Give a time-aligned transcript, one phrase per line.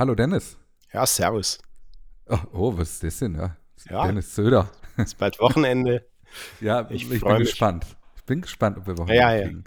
[0.00, 0.56] Hallo Dennis.
[0.94, 1.58] Ja, servus.
[2.26, 3.34] Oh, oh, was ist das denn?
[3.34, 3.54] Ja,
[3.90, 4.06] Ja.
[4.06, 4.70] Dennis Söder.
[4.96, 6.06] Ist bald Wochenende.
[6.62, 7.50] Ja, ich, Ich bin mich.
[7.50, 7.84] gespannt.
[8.16, 9.64] Ich bin gespannt, ob wir Wochenende ja, ja, kriegen.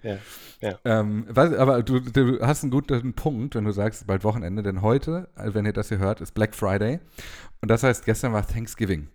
[0.60, 0.80] ja.
[0.86, 4.82] Ähm, weiß, aber du, du hast einen guten Punkt, wenn du sagst, bald Wochenende, denn
[4.82, 7.00] heute, also wenn ihr das hier hört, ist Black Friday.
[7.62, 9.10] Und das heißt, gestern war Thanksgiving.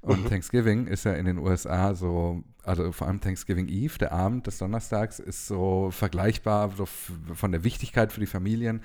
[0.00, 0.28] Und Mhm.
[0.28, 4.58] Thanksgiving ist ja in den USA so, also vor allem Thanksgiving Eve, der Abend des
[4.58, 8.82] Donnerstags, ist so vergleichbar so von der Wichtigkeit für die Familien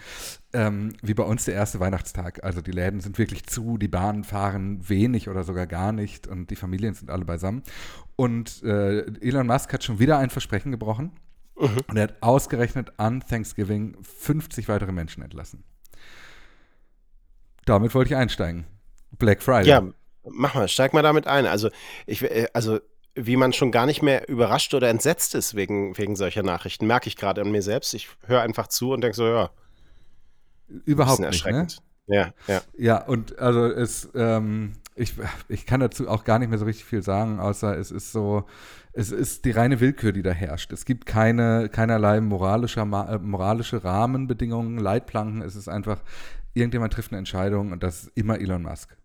[0.54, 2.44] ähm, wie bei uns der erste Weihnachtstag.
[2.44, 6.52] Also die Läden sind wirklich zu, die Bahnen fahren wenig oder sogar gar nicht und
[6.52, 7.64] die Familien sind alle beisammen.
[8.16, 11.12] Und äh, Elon Musk hat schon wieder ein Versprechen gebrochen.
[11.88, 15.64] Und er hat ausgerechnet an Thanksgiving 50 weitere Menschen entlassen.
[17.66, 18.66] Damit wollte ich einsteigen.
[19.18, 19.70] Black Friday.
[19.70, 19.84] Ja,
[20.30, 21.46] mach mal, steig mal damit ein.
[21.46, 21.70] Also,
[22.06, 22.80] ich, äh, also,
[23.16, 27.08] wie man schon gar nicht mehr überrascht oder entsetzt ist wegen, wegen solcher Nachrichten, merke
[27.08, 27.94] ich gerade an mir selbst.
[27.94, 29.50] Ich höre einfach zu und denke so, ja,
[30.86, 31.22] Überhaupt nicht.
[31.22, 31.28] Ne?
[31.28, 31.82] erschreckend.
[32.08, 32.62] Ja, ja.
[32.78, 35.14] Ja, und also es, ähm, ich,
[35.50, 38.46] ich kann dazu auch gar nicht mehr so richtig viel sagen, außer es ist so,
[38.94, 40.72] es ist die reine Willkür, die da herrscht.
[40.72, 45.42] Es gibt keine, keinerlei moralischer, Ma- äh, moralische Rahmenbedingungen, Leitplanken.
[45.42, 46.02] Es ist einfach,
[46.54, 48.98] irgendjemand trifft eine Entscheidung und das ist immer Elon Musk.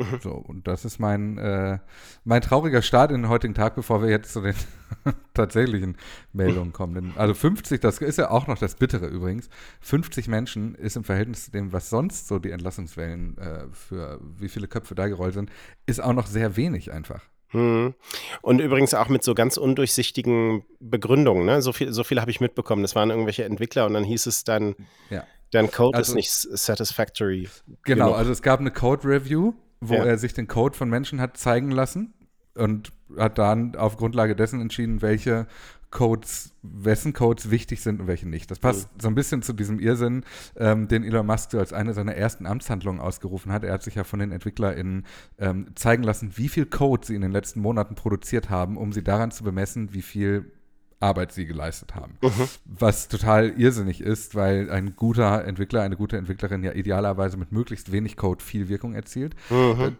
[0.22, 1.78] So, und das ist mein, äh,
[2.24, 4.54] mein trauriger Start in den heutigen Tag, bevor wir jetzt zu den
[5.34, 5.96] tatsächlichen
[6.32, 6.94] Meldungen kommen.
[6.94, 9.48] Denn, also 50, das ist ja auch noch das Bittere übrigens.
[9.80, 14.48] 50 Menschen ist im Verhältnis zu dem, was sonst so die Entlassungswellen äh, für wie
[14.48, 15.50] viele Köpfe da gerollt sind,
[15.86, 17.22] ist auch noch sehr wenig einfach.
[17.52, 17.94] Hm.
[18.42, 21.44] Und übrigens auch mit so ganz undurchsichtigen Begründungen.
[21.46, 21.62] Ne?
[21.62, 22.82] So viel, so viel habe ich mitbekommen.
[22.82, 24.76] Das waren irgendwelche Entwickler und dann hieß es dann,
[25.10, 25.24] Ja.
[25.50, 27.48] dein Code Also- ist nicht satisfactory.
[27.82, 28.18] Genau, genug.
[28.18, 30.04] also es gab eine Code-Review, wo Ja.
[30.04, 32.12] er sich den Code von Menschen hat zeigen lassen
[32.54, 35.46] und hat dann auf Grundlage dessen entschieden, welche
[35.90, 38.48] Codes, wessen Codes wichtig sind und welche nicht.
[38.50, 40.24] Das passt so ein bisschen zu diesem Irrsinn,
[40.56, 43.64] ähm, den Elon Musk so als eine seiner ersten Amtshandlungen ausgerufen hat.
[43.64, 45.04] Er hat sich ja von den EntwicklerInnen
[45.38, 49.02] ähm, zeigen lassen, wie viel Code sie in den letzten Monaten produziert haben, um sie
[49.02, 50.52] daran zu bemessen, wie viel
[51.00, 52.18] Arbeit sie geleistet haben.
[52.66, 57.90] Was total irrsinnig ist, weil ein guter Entwickler, eine gute Entwicklerin ja idealerweise mit möglichst
[57.90, 59.34] wenig Code viel Wirkung erzielt.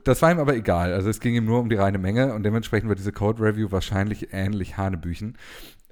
[0.05, 0.93] Das war ihm aber egal.
[0.93, 4.33] Also es ging ihm nur um die reine Menge und dementsprechend war diese Code-Review wahrscheinlich
[4.33, 5.39] ähnlich Hanebüchen.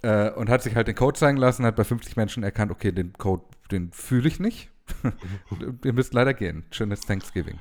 [0.03, 2.93] Äh, und hat sich halt den Code zeigen lassen, hat bei 50 Menschen erkannt, okay,
[2.93, 3.43] den Code,
[3.73, 4.71] den fühle ich nicht.
[5.85, 6.65] Ihr müsst leider gehen.
[6.71, 7.59] Schönes Thanksgiving.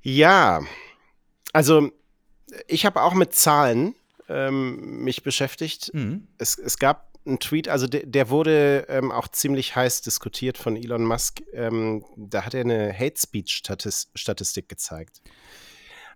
[0.00, 0.62] Ja,
[1.52, 1.90] also
[2.68, 3.94] ich habe auch mit Zahlen
[4.28, 5.92] ähm, mich beschäftigt.
[5.94, 6.28] Mhm.
[6.38, 10.76] Es, es gab einen Tweet, also der, der wurde ähm, auch ziemlich heiß diskutiert von
[10.76, 11.42] Elon Musk.
[11.52, 15.20] Ähm, da hat er eine Hate Speech -Statis Statistik gezeigt.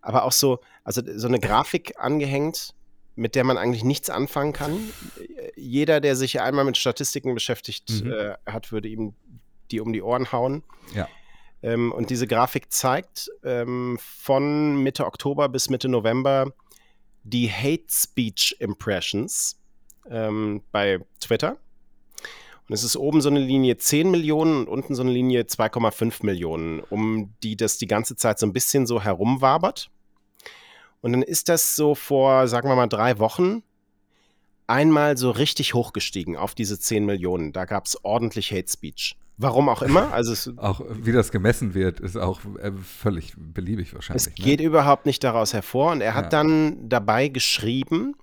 [0.02, 2.74] Aber auch so, also so eine Grafik angehängt,
[3.16, 4.78] mit der man eigentlich nichts anfangen kann.
[5.56, 8.12] Jeder, der sich einmal mit Statistiken beschäftigt Mhm.
[8.12, 9.14] äh, hat, würde ihm
[9.70, 10.62] die um die Ohren hauen.
[10.94, 11.08] Ja.
[11.62, 16.52] Ähm, und diese Grafik zeigt ähm, von Mitte Oktober bis Mitte November
[17.30, 19.58] die Hate Speech Impressions
[20.10, 21.56] ähm, bei Twitter.
[22.68, 26.24] Und es ist oben so eine Linie 10 Millionen und unten so eine Linie 2,5
[26.24, 29.90] Millionen, um die das die ganze Zeit so ein bisschen so herumwabert.
[31.00, 33.62] Und dann ist das so vor, sagen wir mal, drei Wochen
[34.66, 37.52] einmal so richtig hochgestiegen auf diese 10 Millionen.
[37.52, 39.16] Da gab es ordentlich Hate Speech.
[39.42, 40.12] Warum auch immer.
[40.12, 44.26] Also es, Auch wie das gemessen wird, ist auch äh, völlig beliebig wahrscheinlich.
[44.26, 45.92] Es geht überhaupt nicht daraus hervor.
[45.92, 46.28] Und er hat Ja.
[46.30, 48.14] dann dabei geschrieben,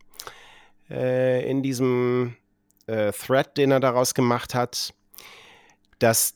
[0.91, 2.35] äh, in diesem
[2.85, 4.93] äh, Thread, den er daraus gemacht hat,
[5.99, 6.35] dass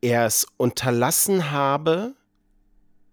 [0.00, 2.14] er es unterlassen habe,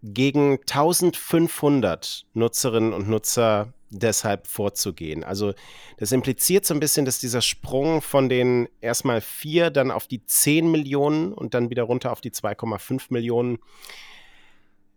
[0.02, 5.24] gegen 1500 Nutzerinnen und Nutzer deshalb vorzugehen.
[5.24, 5.54] Also
[5.98, 10.26] das impliziert so ein bisschen, dass dieser Sprung von den erstmal vier dann auf die
[10.26, 13.60] 10 Millionen und dann wieder runter auf die 2,5 Millionen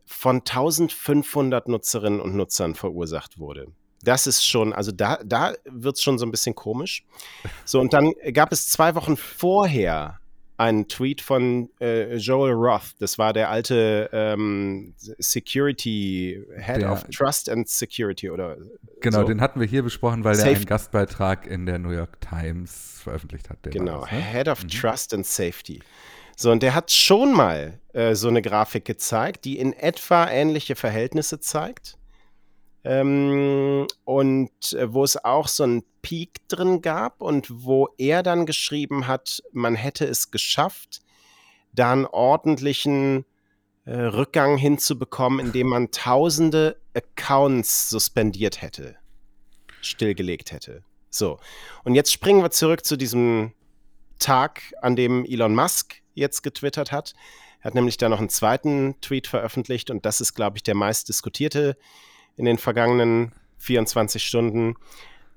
[0.04, 3.66] von 1500 Nutzerinnen und Nutzern verursacht wurde.
[4.03, 7.05] Das ist schon, also da, da wird es schon so ein bisschen komisch.
[7.65, 10.18] So, und dann gab es zwei Wochen vorher
[10.58, 12.94] einen Tweet von äh, Joel Roth.
[12.98, 14.93] Das war der alte ähm,
[15.52, 18.56] Security, Head Der- of Trust and Security oder
[19.00, 19.25] Genau, so.
[19.28, 23.00] den hatten wir hier besprochen, weil er Safe- einen Gastbeitrag in der New York Times
[23.02, 23.58] veröffentlicht hat.
[23.62, 24.19] Genau, das, ne?
[24.20, 25.81] Head of Trust and Safety.
[26.37, 30.76] So, und der hat schon mal äh, so eine Grafik gezeigt, die in etwa ähnliche
[30.76, 31.98] Verhältnisse zeigt.
[32.84, 38.46] Ähm, und äh, wo es auch so einen Peak drin gab und wo er dann
[38.46, 41.00] geschrieben hat, man hätte es geschafft,
[41.72, 43.25] da einen ordentlichen
[43.84, 48.96] äh, Rückgang hinzubekommen, indem man tausende Accounts suspendiert hätte,
[49.80, 50.82] stillgelegt hätte.
[51.10, 51.38] So,
[51.84, 53.52] und jetzt springen wir zurück zu diesem
[54.19, 57.14] Tag, an dem Elon Musk jetzt getwittert hat.
[57.60, 60.75] Er hat nämlich da noch einen zweiten Tweet veröffentlicht und das ist, glaube ich, der
[60.75, 61.76] meist diskutierte
[62.38, 64.76] in den vergangenen 24 Stunden.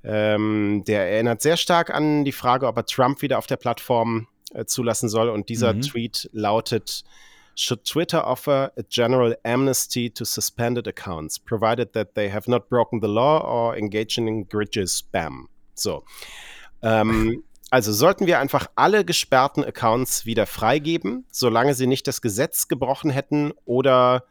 [0.04, 4.28] Ähm, der erinnert sehr stark an die Frage, ob er Trump wieder auf der Plattform
[4.54, 5.30] äh, zulassen soll.
[5.30, 5.82] Und dieser mhm.
[5.82, 7.04] Tweet lautet:
[7.56, 13.00] Should Twitter offer a general amnesty to suspended accounts, provided that they have not broken
[13.02, 15.48] the law or engaged in egregious spam?
[15.76, 16.04] So.
[16.82, 22.68] Ähm, also sollten wir einfach alle gesperrten Accounts wieder freigeben, solange sie nicht das Gesetz
[22.68, 24.26] gebrochen hätten oder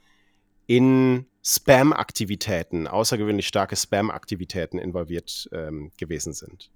[0.70, 6.70] in Spam-Aktivitäten, außergewöhnlich starke Spam-Aktivitäten involviert ähm, gewesen sind.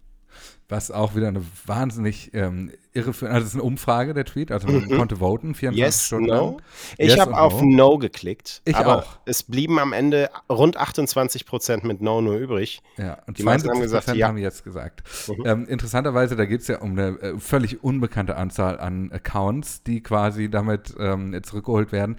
[0.68, 4.66] Was auch wieder eine wahnsinnig ähm, irreführende, also es ist eine Umfrage, der Tweet, also
[4.66, 4.96] man mhm.
[4.96, 6.34] konnte voten, 24 yes, Stunden no.
[6.34, 6.62] lang.
[6.98, 7.90] Ich yes habe auf no.
[7.92, 7.98] no.
[7.98, 8.62] geklickt.
[8.64, 9.18] Ich aber auch.
[9.26, 12.82] Es blieben am Ende rund 28 Prozent mit No nur übrig.
[12.96, 14.26] Ja, und die 72 haben, gesagt, ja.
[14.26, 15.04] haben jetzt gesagt.
[15.28, 15.46] Mhm.
[15.46, 20.02] Ähm, interessanterweise, da geht es ja um eine äh, völlig unbekannte Anzahl an Accounts, die
[20.02, 22.16] quasi damit ähm, zurückgeholt werden.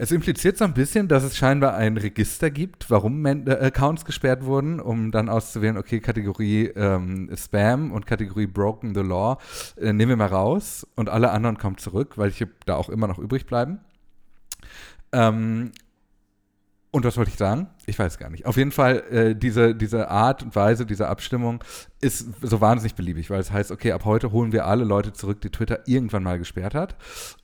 [0.00, 4.04] Es impliziert so ein bisschen, dass es scheinbar ein Register gibt, warum Men äh, Accounts
[4.04, 9.38] gesperrt wurden, um dann auszuwählen, okay, Kategorie ähm, Spam und Kategorie Broken the Law
[9.76, 13.08] äh, nehmen wir mal raus und alle anderen kommen zurück, weil welche da auch immer
[13.08, 13.80] noch übrig bleiben.
[15.10, 15.72] Ähm,
[16.90, 17.66] und was wollte ich sagen?
[17.84, 18.46] Ich weiß gar nicht.
[18.46, 21.62] Auf jeden Fall, äh, diese, diese Art und Weise dieser Abstimmung
[22.00, 25.42] ist so wahnsinnig beliebig, weil es heißt, okay, ab heute holen wir alle Leute zurück,
[25.42, 26.96] die Twitter irgendwann mal gesperrt hat.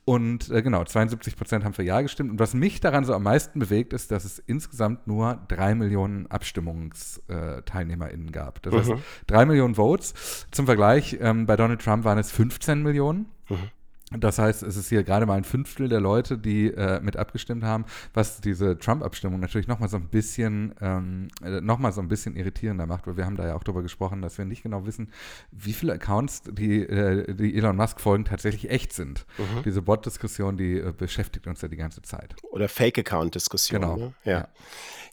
[0.03, 2.31] Und äh, genau, 72 Prozent haben für Ja gestimmt.
[2.31, 6.25] Und was mich daran so am meisten bewegt, ist, dass es insgesamt nur drei Millionen
[6.31, 8.63] AbstimmungsteilnehmerInnen gab.
[8.63, 8.79] Das mhm.
[8.79, 8.93] heißt,
[9.27, 10.47] drei Millionen Votes.
[10.49, 13.27] Zum Vergleich, ähm, bei Donald Trump waren es 15 Millionen.
[13.49, 13.69] Mhm.
[14.11, 17.63] Das heißt, es ist hier gerade mal ein Fünftel der Leute, die äh, mit abgestimmt
[17.63, 22.35] haben, was diese Trump-Abstimmung natürlich nochmal so ein bisschen, ähm, äh, noch so ein bisschen
[22.35, 25.11] irritierender macht, weil wir haben da ja auch darüber gesprochen, dass wir nicht genau wissen,
[25.51, 29.25] wie viele Accounts, die, äh, die Elon Musk folgen, tatsächlich echt sind.
[29.39, 29.63] Mhm.
[29.63, 32.35] Diese Bot-Diskussion, die äh, beschäftigt uns ja die ganze Zeit.
[32.51, 33.81] Oder Fake-Account-Diskussion.
[33.81, 33.97] Genau.
[33.97, 34.13] Ne?
[34.23, 34.31] Ja.
[34.31, 34.47] ja.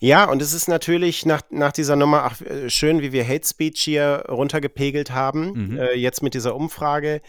[0.01, 3.47] Ja, und es ist natürlich nach, nach dieser Nummer, ach, äh, schön, wie wir Hate
[3.47, 5.79] Speech hier runtergepegelt haben, mhm.
[5.79, 7.23] äh, jetzt mit dieser Umfrage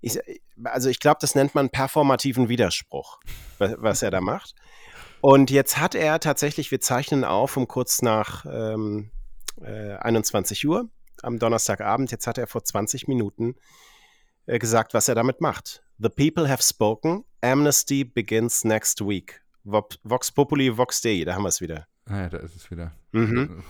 [0.00, 0.18] ich,
[0.64, 3.20] also ich glaube, das nennt man performativen Widerspruch,
[3.58, 4.54] was er da macht.
[5.20, 9.10] Und jetzt hat er tatsächlich, wir zeichnen auf um kurz nach ähm,
[9.60, 10.88] äh, 21 Uhr
[11.22, 13.56] am Donnerstagabend, jetzt hat er vor 20 Minuten
[14.46, 15.82] äh, gesagt, was er damit macht.
[15.98, 19.42] The people have spoken, amnesty begins next week.
[19.64, 21.88] Vox Populi, Vox Dei, da haben wir es wieder.
[22.04, 22.92] Ah ja, da ist es wieder.
[23.12, 23.64] Mhm.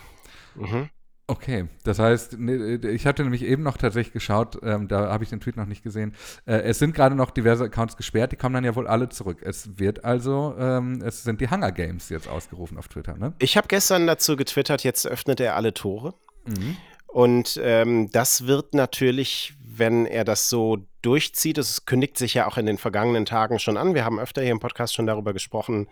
[0.54, 0.90] Mhm.
[1.28, 5.40] Okay, das heißt, ich hatte nämlich eben noch tatsächlich geschaut, ähm, da habe ich den
[5.40, 6.14] Tweet noch nicht gesehen.
[6.46, 9.40] Äh, es sind gerade noch diverse Accounts gesperrt, die kommen dann ja wohl alle zurück.
[9.42, 13.32] Es wird also, ähm, es sind die Hunger Games jetzt ausgerufen auf Twitter, ne?
[13.40, 16.14] Ich habe gestern dazu getwittert, jetzt öffnet er alle Tore.
[16.44, 16.76] Mhm.
[17.08, 22.56] Und ähm, das wird natürlich, wenn er das so durchzieht, es kündigt sich ja auch
[22.56, 23.94] in den vergangenen Tagen schon an.
[23.94, 25.88] Wir haben öfter hier im Podcast schon darüber gesprochen,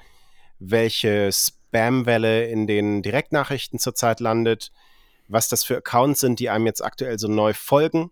[0.60, 4.70] welche Spam-Welle in den Direktnachrichten zurzeit landet
[5.34, 8.10] was das für Accounts sind, die einem jetzt aktuell so neu folgen.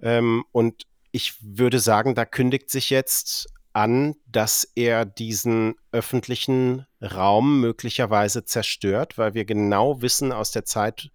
[0.00, 7.60] Ähm, und ich würde sagen, da kündigt sich jetzt an, dass er diesen öffentlichen Raum
[7.60, 11.10] möglicherweise zerstört, weil wir genau wissen aus der Zeit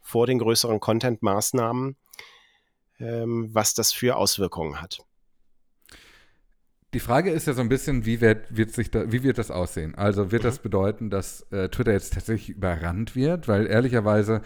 [0.00, 1.96] vor den größeren Content-Maßnahmen,
[2.98, 5.00] ähm, was das für Auswirkungen hat.
[6.92, 9.50] Die Frage ist ja so ein bisschen, wie wird, wird sich da, wie wird das
[9.50, 9.94] aussehen?
[9.94, 10.46] Also wird mhm.
[10.48, 13.46] das bedeuten, dass äh, Twitter jetzt tatsächlich überrannt wird?
[13.46, 14.42] Weil ehrlicherweise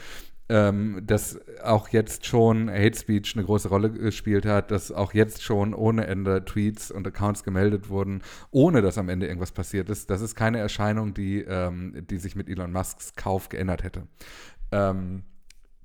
[0.48, 5.42] ähm, dass auch jetzt schon Hate Speech eine große Rolle gespielt hat, dass auch jetzt
[5.42, 10.10] schon ohne Ende Tweets und Accounts gemeldet wurden, ohne dass am Ende irgendwas passiert ist.
[10.10, 14.06] Das ist keine Erscheinung, die, ähm, die sich mit Elon Musks Kauf geändert hätte.
[14.70, 15.22] Ähm,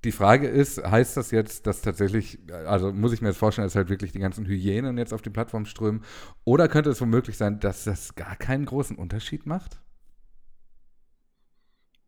[0.03, 3.75] die Frage ist, heißt das jetzt, dass tatsächlich, also muss ich mir jetzt vorstellen, dass
[3.75, 6.03] halt wirklich die ganzen Hyänen jetzt auf die Plattform strömen?
[6.46, 9.82] Oder könnte es womöglich sein, dass das gar keinen großen Unterschied macht?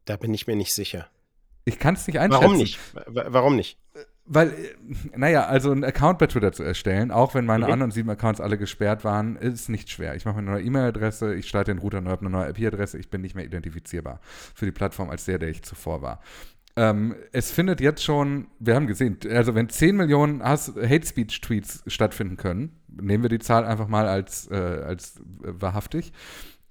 [0.06, 1.10] Da bin ich mir nicht sicher.
[1.66, 2.44] Ich kann es nicht einschätzen.
[2.44, 2.80] Warum nicht?
[3.06, 3.78] Warum nicht?
[4.26, 4.54] Weil,
[5.16, 7.74] naja, also einen Account bei Twitter zu erstellen, auch wenn meine okay.
[7.74, 10.16] anderen sieben Accounts alle gesperrt waren, ist nicht schwer.
[10.16, 12.98] Ich mache mir eine neue E-Mail-Adresse, ich starte den Router neu, habe eine neue IP-Adresse,
[12.98, 16.22] ich bin nicht mehr identifizierbar für die Plattform als der, der ich zuvor war.
[16.76, 21.84] Ähm, es findet jetzt schon, wir haben gesehen, also wenn 10 Millionen Hate Speech Tweets
[21.88, 26.14] stattfinden können, nehmen wir die Zahl einfach mal als, äh, als wahrhaftig,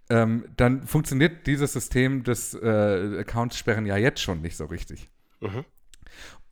[0.08, 5.08] ähm, dann funktioniert dieses System des äh, Accounts-Sperren ja jetzt schon nicht so richtig.
[5.40, 5.64] Mhm.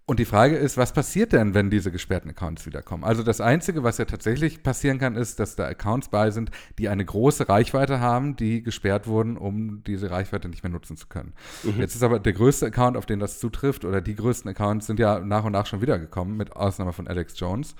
[0.08, 3.04] Und die Frage ist, was passiert denn, wenn diese gesperrten Accounts wiederkommen?
[3.04, 6.88] Also das Einzige, was ja tatsächlich passieren kann, ist, dass da Accounts bei sind, die
[6.88, 11.34] eine große Reichweite haben, die gesperrt wurden, um diese Reichweite nicht mehr nutzen zu können.
[11.62, 11.78] Mhm.
[11.80, 14.98] Jetzt ist aber der größte Account, auf den das zutrifft, oder die größten Accounts sind
[14.98, 17.74] ja nach und nach schon wiedergekommen, mit Ausnahme von Alex Jones.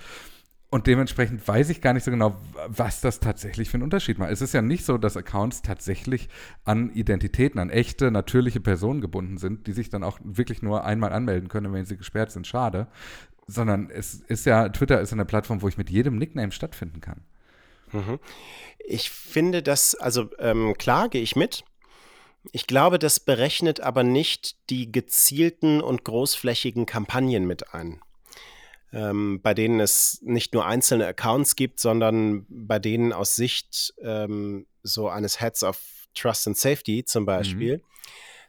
[0.70, 4.30] Und dementsprechend weiß ich gar nicht so genau, was das tatsächlich für einen Unterschied macht.
[4.30, 6.28] Es ist ja nicht so, dass Accounts tatsächlich
[6.64, 11.14] an Identitäten, an echte, natürliche Personen gebunden sind, die sich dann auch wirklich nur einmal
[11.14, 12.46] anmelden können, wenn sie gesperrt sind.
[12.46, 12.87] Schade.
[13.46, 17.22] Sondern es ist ja, Twitter ist eine Plattform, wo ich mit jedem Nickname stattfinden kann.
[17.92, 18.18] Mhm.
[18.78, 21.64] Ich finde das, also ähm, klar gehe ich mit.
[22.52, 28.00] Ich glaube, das berechnet aber nicht die gezielten und großflächigen Kampagnen mit ein
[28.92, 34.66] ähm, bei denen es nicht nur einzelne Accounts gibt, sondern bei denen aus Sicht ähm,
[34.83, 35.78] so eines Heads of
[36.14, 37.78] Trust and Safety zum Beispiel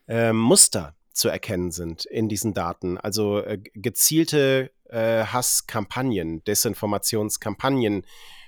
[0.08, 0.14] mhm.
[0.14, 2.98] äh, Muster zu erkennen sind in diesen Daten.
[2.98, 8.06] Also äh, gezielte äh, Hasskampagnen, Desinformationskampagnen,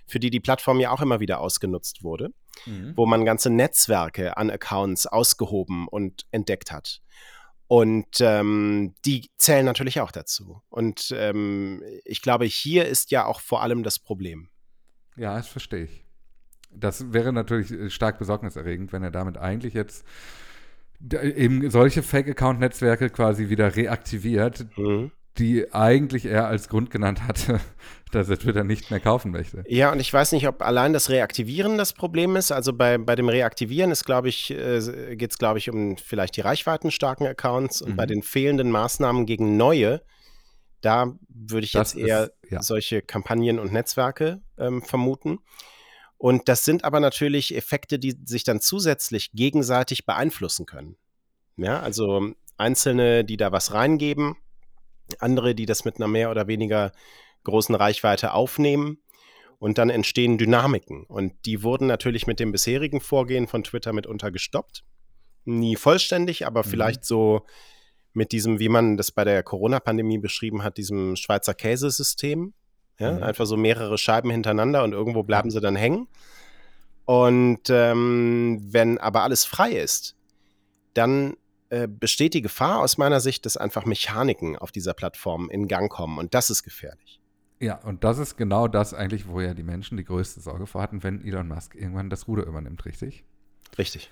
[0.07, 2.33] für die die Plattform ja auch immer wieder ausgenutzt wurde,
[2.65, 2.93] mhm.
[2.95, 7.01] wo man ganze Netzwerke an Accounts ausgehoben und entdeckt hat.
[7.71, 10.61] Und ähm, die zählen natürlich auch dazu.
[10.67, 14.49] Und ähm, ich glaube, hier ist ja auch vor allem das Problem.
[15.15, 16.03] Ja, das verstehe ich.
[16.69, 20.05] Das wäre natürlich äh, stark besorgniserregend, wenn er damit eigentlich jetzt
[20.99, 27.59] eben solche Fake-Account-Netzwerke quasi wieder reaktiviert, mhm die eigentlich er als Grund genannt hatte,
[28.11, 29.63] dass er Twitter nicht mehr kaufen möchte.
[29.67, 32.51] Ja, und ich weiß nicht, ob allein das Reaktivieren das Problem ist.
[32.51, 36.35] Also bei, bei dem Reaktivieren ist, glaube ich, äh, geht es, glaube ich, um vielleicht
[36.35, 37.95] die reichweitenstarken Accounts und mhm.
[37.95, 40.01] bei den fehlenden Maßnahmen gegen neue,
[40.81, 42.61] da würde ich das jetzt eher ist, ja.
[42.61, 45.39] solche Kampagnen und Netzwerke ähm, vermuten.
[46.17, 50.95] Und das sind aber natürlich Effekte, die sich dann zusätzlich gegenseitig beeinflussen können.
[51.57, 54.35] Ja, also Einzelne, die da was reingeben,
[55.19, 56.91] andere, die das mit einer mehr oder weniger
[57.43, 58.99] großen Reichweite aufnehmen.
[59.59, 61.03] Und dann entstehen Dynamiken.
[61.03, 64.83] Und die wurden natürlich mit dem bisherigen Vorgehen von Twitter mitunter gestoppt.
[65.45, 66.69] Nie vollständig, aber mhm.
[66.69, 67.45] vielleicht so
[68.13, 72.53] mit diesem, wie man das bei der Corona-Pandemie beschrieben hat, diesem Schweizer Käsesystem.
[72.99, 73.23] Ja, mhm.
[73.23, 76.07] Einfach so mehrere Scheiben hintereinander und irgendwo bleiben sie dann hängen.
[77.05, 80.15] Und ähm, wenn aber alles frei ist,
[80.93, 81.35] dann
[81.71, 85.89] äh, besteht die Gefahr aus meiner Sicht, dass einfach Mechaniken auf dieser Plattform in Gang
[85.89, 87.21] kommen und das ist gefährlich.
[87.61, 90.81] Ja, und das ist genau das eigentlich, wo ja die Menschen die größte Sorge vor
[90.81, 93.23] hatten, wenn Elon Musk irgendwann das Ruder übernimmt, richtig?
[93.77, 94.11] Richtig.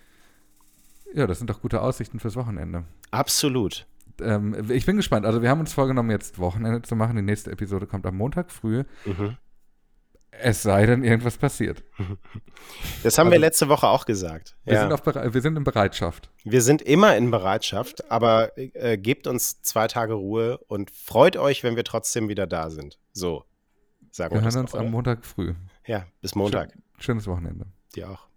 [1.13, 2.85] Ja, das sind doch gute Aussichten fürs Wochenende.
[3.11, 3.87] Absolut.
[4.21, 5.25] Ähm, ich bin gespannt.
[5.25, 7.17] Also wir haben uns vorgenommen, jetzt Wochenende zu machen.
[7.17, 8.83] Die nächste Episode kommt am Montag früh.
[9.05, 9.35] Mhm.
[10.41, 11.84] Es sei denn, irgendwas passiert.
[13.03, 14.55] Das haben also, wir letzte Woche auch gesagt.
[14.63, 14.81] Wir, ja.
[14.81, 16.29] sind auf, wir sind in Bereitschaft.
[16.43, 21.63] Wir sind immer in Bereitschaft, aber äh, gebt uns zwei Tage Ruhe und freut euch,
[21.63, 23.00] wenn wir trotzdem wieder da sind.
[23.12, 23.43] So,
[24.12, 25.55] sagen wir Wir hören uns doch, am Montag früh.
[25.86, 26.72] Ja, bis Montag.
[26.72, 27.65] Schön, schönes Wochenende.
[27.96, 28.28] Dir auch.